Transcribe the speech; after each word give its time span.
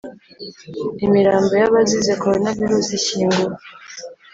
imirambo 1.05 1.53
y’abazize 1.61 2.11
corona 2.21 2.49
virus 2.57 2.87
ishyinguwe 2.97 3.55